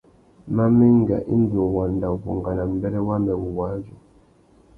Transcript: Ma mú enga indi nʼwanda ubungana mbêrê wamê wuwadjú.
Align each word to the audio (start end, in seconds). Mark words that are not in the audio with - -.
Ma 0.55 0.65
mú 0.75 0.83
enga 0.91 1.17
indi 1.33 1.57
nʼwanda 1.65 2.05
ubungana 2.15 2.63
mbêrê 2.71 2.99
wamê 3.07 3.33
wuwadjú. 3.41 3.95